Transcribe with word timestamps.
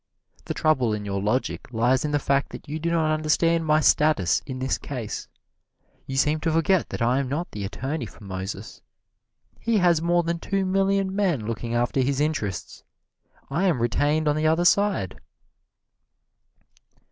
The 0.45 0.55
trouble 0.55 0.93
in 0.95 1.05
your 1.05 1.21
logic 1.21 1.71
lies 1.71 2.03
in 2.03 2.09
the 2.09 2.17
fact 2.17 2.49
that 2.53 2.67
you 2.67 2.79
do 2.79 2.89
not 2.89 3.13
understand 3.13 3.67
my 3.67 3.81
status 3.81 4.41
in 4.47 4.57
this 4.57 4.79
case. 4.79 5.27
You 6.07 6.17
seem 6.17 6.39
to 6.39 6.51
forget 6.51 6.89
that 6.89 7.03
I 7.03 7.19
am 7.19 7.29
not 7.29 7.51
the 7.51 7.63
attorney 7.65 8.07
for 8.07 8.23
Moses. 8.23 8.81
He 9.59 9.77
has 9.77 10.01
more 10.01 10.23
than 10.23 10.39
two 10.39 10.65
million 10.65 11.15
men 11.15 11.45
looking 11.45 11.75
after 11.75 11.99
his 11.99 12.19
interests. 12.19 12.83
I 13.51 13.65
am 13.67 13.79
retained 13.79 14.27
on 14.27 14.35
the 14.35 14.47
other 14.47 14.65
side!" 14.65 15.21